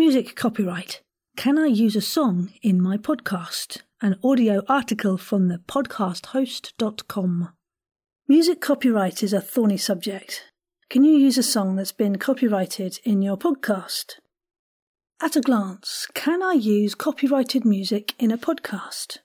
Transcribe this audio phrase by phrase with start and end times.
[0.00, 1.02] Music copyright.
[1.36, 3.82] Can I use a song in my podcast?
[4.00, 7.50] An audio article from the podcasthost.com.
[8.26, 10.44] Music copyright is a thorny subject.
[10.88, 14.14] Can you use a song that's been copyrighted in your podcast?
[15.20, 19.18] At a glance, can I use copyrighted music in a podcast?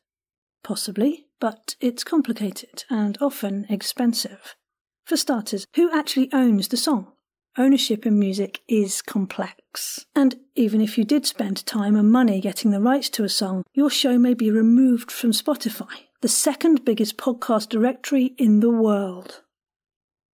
[0.62, 4.58] Possibly, but it's complicated and often expensive.
[5.06, 7.14] For starters, who actually owns the song?
[7.58, 10.06] Ownership in music is complex.
[10.14, 13.64] And even if you did spend time and money getting the rights to a song,
[13.74, 19.42] your show may be removed from Spotify, the second biggest podcast directory in the world.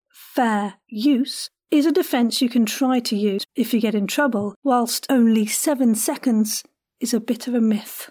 [0.09, 4.55] Fair use is a defence you can try to use if you get in trouble,
[4.63, 6.63] whilst only seven seconds
[6.99, 8.09] is a bit of a myth.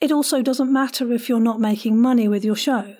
[0.00, 2.96] It also doesn't matter if you're not making money with your show.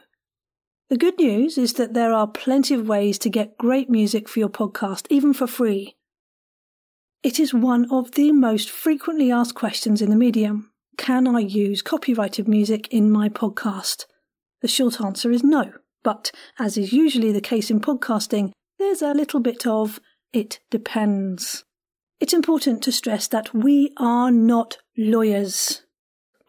[0.90, 4.38] The good news is that there are plenty of ways to get great music for
[4.38, 5.96] your podcast, even for free.
[7.22, 10.70] It is one of the most frequently asked questions in the medium.
[10.96, 14.06] Can I use copyrighted music in my podcast?
[14.62, 19.12] The short answer is no, but as is usually the case in podcasting, there's a
[19.12, 20.00] little bit of
[20.32, 21.64] it depends.
[22.18, 25.82] It's important to stress that we are not lawyers.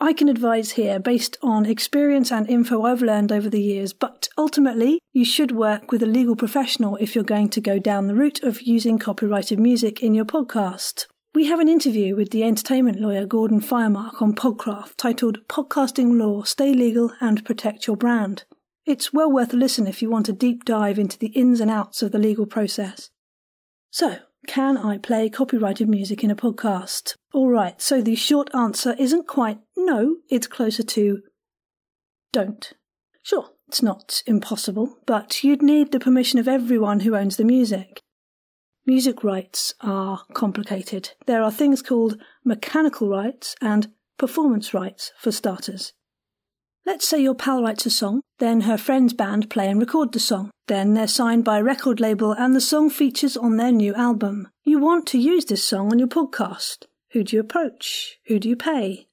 [0.01, 4.29] I can advise here based on experience and info I've learned over the years, but
[4.37, 8.15] ultimately, you should work with a legal professional if you're going to go down the
[8.15, 11.07] route of using copyrighted music in your podcast.
[11.35, 16.43] We have an interview with the entertainment lawyer Gordon Firemark on Podcraft titled Podcasting Law
[16.43, 18.45] Stay Legal and Protect Your Brand.
[18.85, 21.69] It's well worth a listen if you want a deep dive into the ins and
[21.69, 23.09] outs of the legal process.
[23.91, 27.15] So, can I play copyrighted music in a podcast?
[27.33, 31.21] All right, so the short answer isn't quite no, it's closer to
[32.31, 32.73] don't.
[33.23, 38.01] Sure, it's not impossible, but you'd need the permission of everyone who owns the music.
[38.85, 41.11] Music rights are complicated.
[41.27, 45.93] There are things called mechanical rights and performance rights, for starters.
[46.89, 50.19] Let's say your pal writes a song, then her friend's band play and record the
[50.19, 50.49] song.
[50.67, 54.47] Then they're signed by a record label and the song features on their new album.
[54.63, 56.87] You want to use this song on your podcast.
[57.11, 58.17] Who do you approach?
[58.25, 59.07] Who do you pay?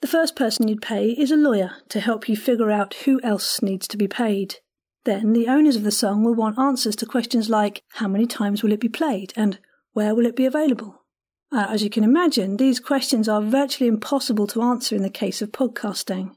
[0.00, 3.62] The first person you'd pay is a lawyer to help you figure out who else
[3.62, 4.56] needs to be paid.
[5.04, 8.64] Then the owners of the song will want answers to questions like how many times
[8.64, 9.60] will it be played and
[9.92, 11.04] where will it be available?
[11.52, 15.40] Uh, as you can imagine, these questions are virtually impossible to answer in the case
[15.40, 16.34] of podcasting.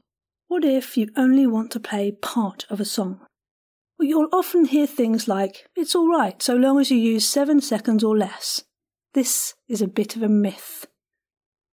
[0.54, 3.18] What if you only want to play part of a song?
[3.98, 8.04] Well, you'll often hear things like, it's alright so long as you use seven seconds
[8.04, 8.62] or less.
[9.14, 10.86] This is a bit of a myth.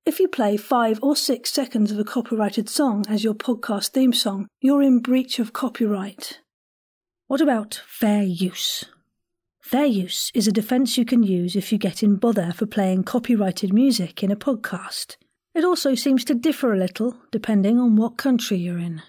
[0.07, 4.15] If you play five or six seconds of a copyrighted song as your podcast theme
[4.15, 6.41] song, you're in breach of copyright.
[7.27, 8.87] What about fair use?
[9.61, 13.05] Fair use is a defence you can use if you get in bother for playing
[13.05, 15.17] copyrighted music in a podcast.
[15.55, 19.03] It also seems to differ a little depending on what country you're in.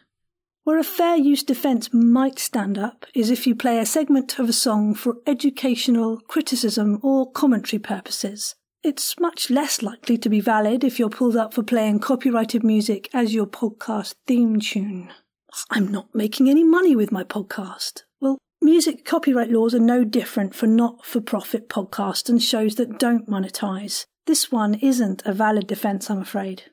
[0.64, 4.48] Where a fair use defence might stand up is if you play a segment of
[4.48, 8.56] a song for educational, criticism, or commentary purposes.
[8.84, 13.10] It's much less likely to be valid if you're pulled up for playing copyrighted music
[13.14, 15.12] as your podcast theme tune.
[15.70, 18.04] I'm not making any money with my podcast.
[18.20, 22.98] Well, music copyright laws are no different for not for profit podcasts and shows that
[22.98, 24.06] don't monetize.
[24.28, 26.64] This one isn't a valid defense, I'm afraid.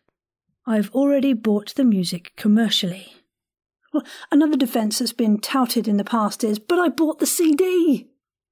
[0.67, 3.15] I've already bought the music commercially.
[3.93, 8.09] Well, another defense that's been touted in the past is, but I bought the CD!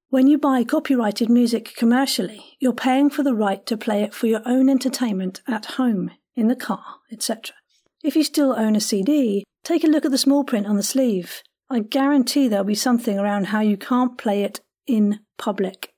[0.09, 4.29] When you buy copyrighted music commercially, you're paying for the right to play it for
[4.29, 7.55] your own entertainment at home, in the car, etc.
[8.03, 10.83] If you still own a CD, take a look at the small print on the
[10.83, 11.43] sleeve.
[11.69, 15.93] I guarantee there'll be something around how you can't play it in public.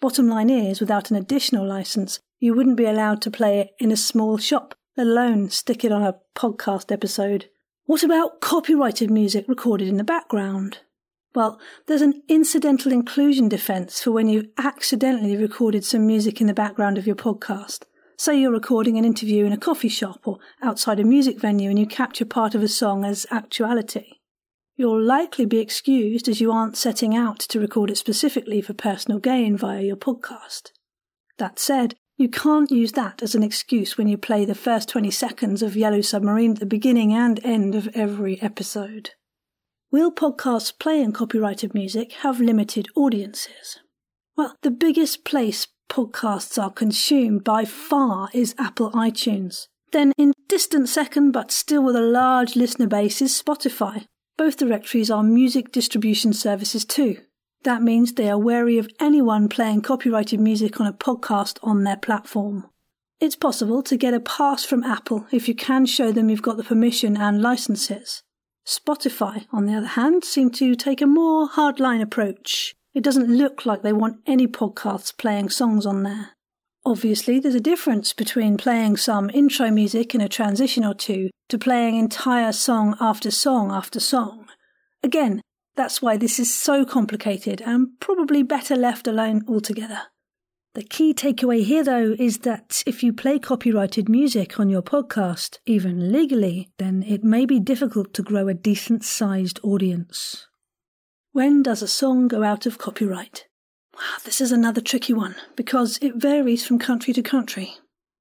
[0.00, 3.90] Bottom line is, without an additional license, you wouldn't be allowed to play it in
[3.90, 7.46] a small shop, let alone stick it on a podcast episode.
[7.86, 10.78] What about copyrighted music recorded in the background?
[11.34, 16.54] Well, there's an incidental inclusion defense for when you've accidentally recorded some music in the
[16.54, 17.82] background of your podcast.
[18.16, 21.78] Say you're recording an interview in a coffee shop or outside a music venue and
[21.78, 24.17] you capture part of a song as actuality.
[24.78, 29.18] You'll likely be excused as you aren't setting out to record it specifically for personal
[29.18, 30.70] gain via your podcast.
[31.36, 35.10] That said, you can't use that as an excuse when you play the first 20
[35.10, 39.10] seconds of Yellow Submarine at the beginning and end of every episode.
[39.90, 43.80] Will podcasts playing copyrighted music have limited audiences?
[44.36, 49.66] Well, the biggest place podcasts are consumed by far is Apple iTunes.
[49.90, 54.04] Then, in distant second but still with a large listener base, is Spotify,
[54.38, 57.18] both directories are music distribution services too.
[57.64, 61.96] That means they are wary of anyone playing copyrighted music on a podcast on their
[61.96, 62.70] platform.
[63.20, 66.56] It's possible to get a pass from Apple if you can show them you've got
[66.56, 68.22] the permission and licenses.
[68.64, 72.76] Spotify, on the other hand, seem to take a more hardline approach.
[72.94, 76.37] It doesn't look like they want any podcasts playing songs on there.
[76.88, 81.58] Obviously, there's a difference between playing some intro music in a transition or two to
[81.58, 84.46] playing entire song after song after song.
[85.02, 85.42] Again,
[85.76, 90.04] that's why this is so complicated and probably better left alone altogether.
[90.72, 95.58] The key takeaway here, though, is that if you play copyrighted music on your podcast,
[95.66, 100.46] even legally, then it may be difficult to grow a decent sized audience.
[101.32, 103.47] When does a song go out of copyright?
[104.24, 107.74] This is another tricky one because it varies from country to country.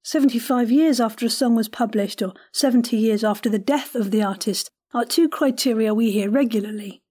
[0.04, 4.24] 75 years after a song was published or 70 years after the death of the
[4.24, 7.02] artist are two criteria we hear regularly.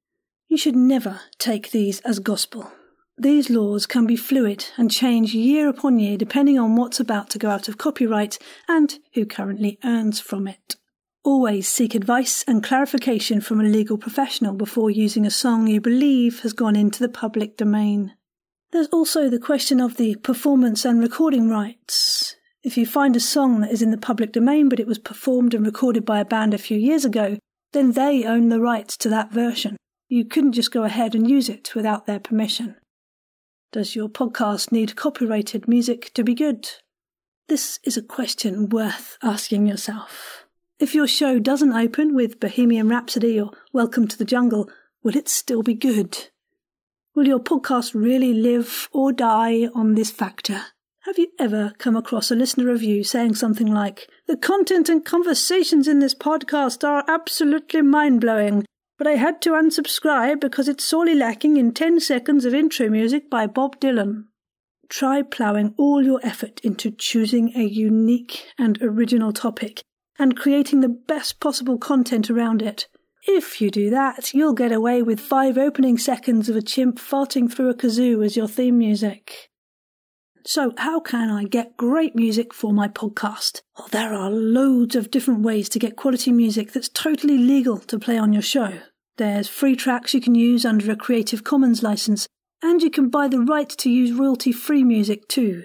[0.48, 2.72] You should never take these as gospel.
[3.18, 7.38] These laws can be fluid and change year upon year depending on what's about to
[7.38, 10.76] go out of copyright and who currently earns from it.
[11.24, 16.40] Always seek advice and clarification from a legal professional before using a song you believe
[16.40, 18.14] has gone into the public domain.
[18.72, 22.36] There's also the question of the performance and recording rights.
[22.64, 25.54] If you find a song that is in the public domain but it was performed
[25.54, 27.38] and recorded by a band a few years ago,
[27.72, 29.76] then they own the rights to that version.
[30.08, 32.76] You couldn't just go ahead and use it without their permission.
[33.72, 36.68] Does your podcast need copyrighted music to be good?
[37.48, 40.44] This is a question worth asking yourself.
[40.80, 44.68] If your show doesn't open with Bohemian Rhapsody or Welcome to the Jungle,
[45.04, 46.30] will it still be good?
[47.16, 50.60] Will your podcast really live or die on this factor?
[51.04, 55.88] Have you ever come across a listener review saying something like, The content and conversations
[55.88, 58.66] in this podcast are absolutely mind blowing,
[58.98, 63.30] but I had to unsubscribe because it's sorely lacking in 10 seconds of intro music
[63.30, 64.24] by Bob Dylan?
[64.90, 69.80] Try ploughing all your effort into choosing a unique and original topic
[70.18, 72.88] and creating the best possible content around it.
[73.28, 77.52] If you do that, you'll get away with five opening seconds of a chimp farting
[77.52, 79.50] through a kazoo as your theme music.
[80.44, 83.62] So, how can I get great music for my podcast?
[83.76, 87.98] Well, there are loads of different ways to get quality music that's totally legal to
[87.98, 88.78] play on your show.
[89.16, 92.28] There's free tracks you can use under a Creative Commons license,
[92.62, 95.64] and you can buy the right to use royalty free music too.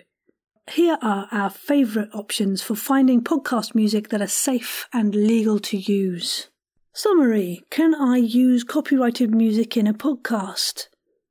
[0.72, 5.78] Here are our favourite options for finding podcast music that are safe and legal to
[5.78, 6.48] use.
[6.94, 10.88] Summary Can I use copyrighted music in a podcast?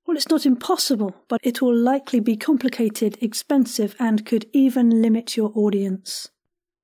[0.07, 5.37] Well, it's not impossible, but it will likely be complicated, expensive, and could even limit
[5.37, 6.31] your audience.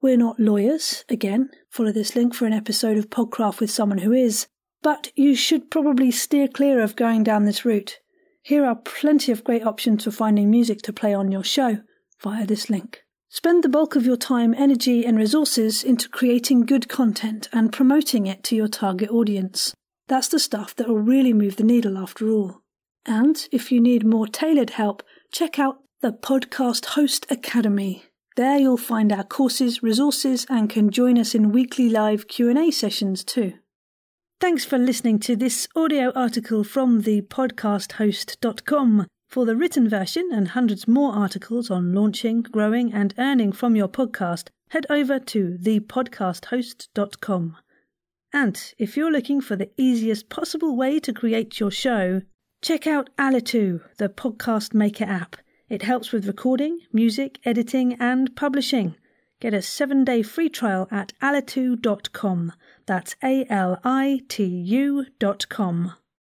[0.02, 4.12] We're not lawyers, again, follow this link for an episode of Podcraft with someone who
[4.12, 4.46] is,
[4.82, 8.00] but you should probably steer clear of going down this route.
[8.42, 11.78] Here are plenty of great options for finding music to play on your show
[12.22, 13.05] via this link.
[13.36, 18.26] Spend the bulk of your time, energy, and resources into creating good content and promoting
[18.26, 19.74] it to your target audience.
[20.08, 22.62] That's the stuff that will really move the needle after all.
[23.04, 25.02] And if you need more tailored help,
[25.32, 28.04] check out the Podcast Host Academy.
[28.36, 33.22] There you'll find our courses, resources, and can join us in weekly live Q&A sessions
[33.22, 33.52] too.
[34.40, 39.06] Thanks for listening to this audio article from the podcasthost.com.
[39.28, 43.88] For the written version and hundreds more articles on launching, growing, and earning from your
[43.88, 47.56] podcast, head over to thepodcasthost.com.
[48.32, 52.22] And if you're looking for the easiest possible way to create your show,
[52.62, 55.36] check out Alitu, the podcast maker app.
[55.68, 58.96] It helps with recording, music, editing, and publishing.
[59.40, 62.52] Get a seven day free trial at alitu.com.
[62.86, 65.92] That's A L I T U.com.